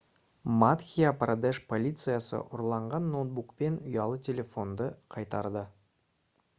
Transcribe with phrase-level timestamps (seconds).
[0.61, 5.67] мадхья-прадеш полициясы ұрланған ноутбук пен ұялы телефонды қайтарды